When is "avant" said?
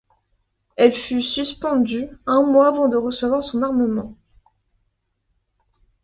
2.69-2.89